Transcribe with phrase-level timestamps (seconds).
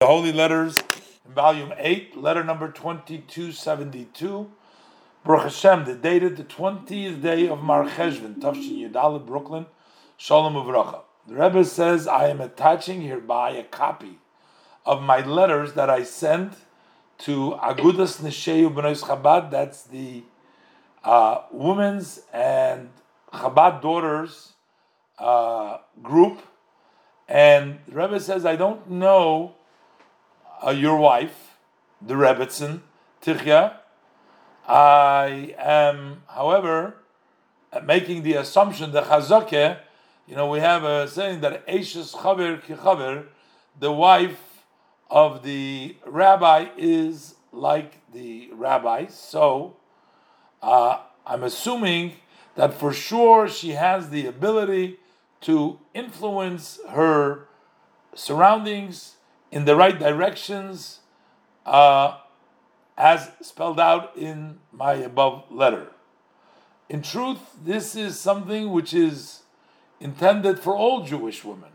[0.00, 0.78] The Holy Letters
[1.28, 4.50] volume 8, letter number 2272.
[5.22, 9.66] Baruch Hashem, the dated the 20th day of Mar Cheshvan, Tafshin Yudala, Brooklyn,
[10.16, 11.02] Shalom Uvracha.
[11.28, 14.20] The Rebbe says, I am attaching hereby a copy
[14.86, 16.54] of my letters that I sent
[17.18, 20.22] to Agudas Neshei uBnos Chabad, that's the
[21.04, 22.88] uh, women's and
[23.34, 24.54] Chabad daughters
[25.18, 26.40] uh, group.
[27.28, 29.56] And the Rebbe says, I don't know
[30.64, 31.56] uh, your wife,
[32.00, 32.80] the Rebbetzin,
[33.22, 33.76] Tichya.
[34.66, 36.96] I am, however,
[37.84, 39.78] making the assumption that Chazakeh,
[40.26, 43.26] you know, we have a saying that Eishes Chaver Kichaver,
[43.78, 44.64] the wife
[45.10, 49.06] of the rabbi is like the rabbi.
[49.06, 49.76] So
[50.62, 52.12] uh, I'm assuming
[52.54, 54.98] that for sure she has the ability
[55.42, 57.48] to influence her
[58.14, 59.16] surroundings
[59.50, 61.00] in the right directions
[61.66, 62.18] uh,
[62.96, 65.88] as spelled out in my above letter.
[66.88, 69.42] In truth, this is something which is
[70.00, 71.70] intended for all Jewish women.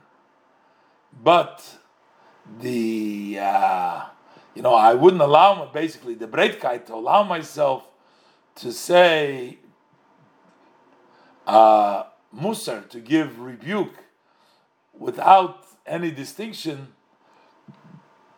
[1.24, 1.78] But
[2.60, 4.06] the, uh,
[4.54, 7.88] you know, I wouldn't allow, basically, the Breitkeit to allow myself
[8.56, 9.60] to say
[11.48, 12.04] uh,
[12.36, 13.94] Musar, to give rebuke
[14.94, 16.94] without any distinction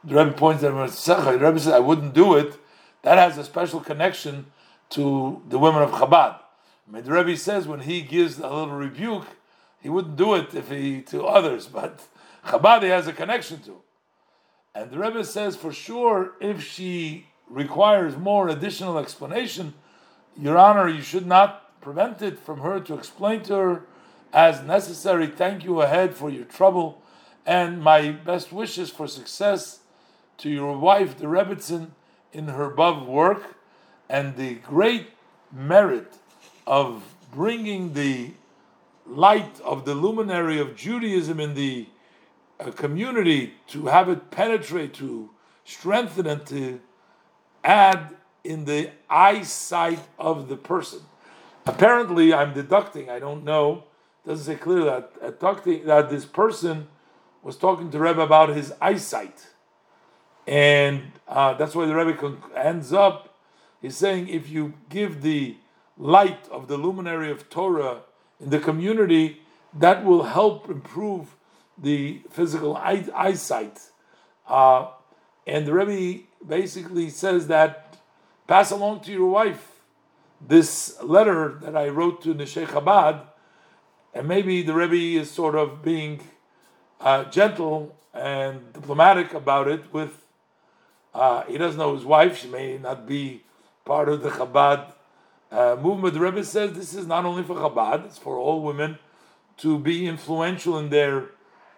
[0.04, 2.58] the Rebbe points out, the Rebbe says, I wouldn't do it.
[3.02, 4.48] That has a special connection
[4.92, 6.40] to the women of Chabad.
[6.88, 9.28] I mean, the Rebbe says when he gives a little rebuke,
[9.82, 12.02] he wouldn't do it if he to others, but
[12.46, 13.82] Chabad he has a connection to.
[14.74, 19.74] And the Rebbe says for sure, if she requires more additional explanation,
[20.40, 23.82] Your Honor, you should not prevent it from her to explain to her
[24.34, 25.28] as necessary.
[25.28, 27.02] Thank you ahead for your trouble
[27.46, 29.80] and my best wishes for success
[30.38, 31.92] to your wife, the Rebbetzin,
[32.32, 33.58] in her above work,
[34.10, 35.08] and the great
[35.52, 36.14] merit
[36.66, 38.32] of bringing the
[39.06, 41.88] light of the luminary of Judaism in the
[42.60, 45.30] uh, community to have it penetrate, to
[45.64, 46.80] strengthen and to
[47.64, 51.02] add in the eyesight of the person.
[51.66, 53.84] Apparently, I'm deducting, I don't know,
[54.26, 56.88] doesn't say clearly that, deducting that this person
[57.44, 59.48] was talking to Rebbe about his eyesight
[60.48, 63.36] and uh, that's why the Rebbe ends up.
[63.82, 65.58] He's saying if you give the
[65.98, 68.02] light of the luminary of Torah
[68.40, 69.42] in the community,
[69.74, 71.36] that will help improve
[71.78, 73.80] the physical eye, eyesight.
[74.48, 74.88] Uh,
[75.46, 77.98] and the Rebbe basically says that
[78.48, 79.82] pass along to your wife
[80.40, 83.22] this letter that I wrote to Neshei Chabad,
[84.14, 86.22] and maybe the Rebbe is sort of being
[87.02, 90.27] uh, gentle and diplomatic about it with
[91.14, 92.38] uh, he doesn't know his wife.
[92.38, 93.44] She may not be
[93.86, 94.94] part of the Chabad
[95.52, 96.14] uh, movement.
[96.14, 99.00] The Rebbe says this is not only for Chabad; it's for all women
[99.58, 101.30] to be influential in their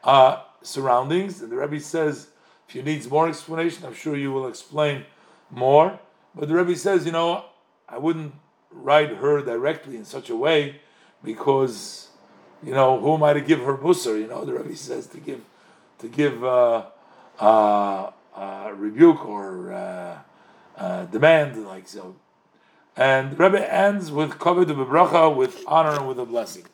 [0.03, 1.41] uh, surroundings.
[1.41, 2.27] And the Rebbe says,
[2.67, 5.05] if you need more explanation, I'm sure you will explain
[5.49, 5.99] more.
[6.35, 7.45] But the Rebbe says, you know,
[7.87, 8.33] I wouldn't
[8.71, 10.81] write her directly in such a way
[11.23, 12.09] because,
[12.61, 14.19] you know, who am I to give her Musar?
[14.19, 15.41] You know, the Rebbe says to give,
[15.99, 16.43] to give.
[16.43, 16.83] Uh,
[18.35, 20.19] uh, rebuke or uh,
[20.77, 22.15] uh, demand, like so.
[22.95, 26.65] And Rebbe ends with kavod of with honor and with a blessing.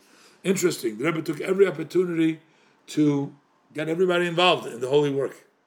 [0.43, 0.97] Interesting.
[0.97, 2.39] The Rebbe took every opportunity
[2.87, 3.33] to
[3.73, 5.45] get everybody involved in the holy work.